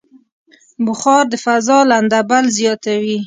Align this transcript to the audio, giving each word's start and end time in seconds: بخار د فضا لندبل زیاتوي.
بخار 0.85 1.23
د 1.31 1.33
فضا 1.45 1.79
لندبل 1.91 2.45
زیاتوي. 2.57 3.17